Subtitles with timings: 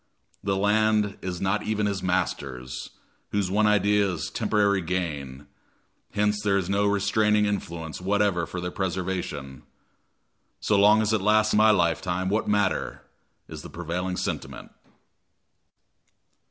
[0.43, 2.89] The land is not even his master's,
[3.29, 5.45] whose one idea is temporary gain,
[6.13, 9.61] hence there is no restraining influence whatever for their preservation.
[10.59, 13.03] "So long as it lasts my lifetime, what matter?"
[13.47, 14.71] is the prevailing sentiment.